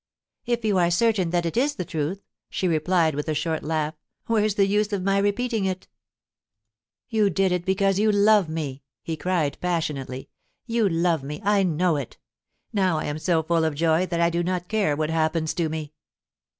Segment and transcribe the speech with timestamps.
[0.27, 3.61] * If you are certain that it is the truth,' she replied, with a short
[3.61, 5.87] laugh, * where's the use of my repeating it?
[7.07, 10.31] You did it because you love me!' he cried passionately.
[10.49, 12.17] * You love me— I know it
[12.73, 15.69] Now I am so full of joy that I do not care what happens to
[15.69, 15.93] me.'